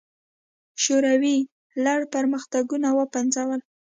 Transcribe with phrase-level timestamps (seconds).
[0.83, 1.37] شوروي
[1.83, 3.59] لړ پرمختګونه وپنځول.